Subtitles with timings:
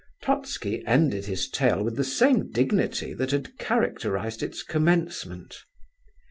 [0.23, 5.57] Totski ended his tale with the same dignity that had characterized its commencement.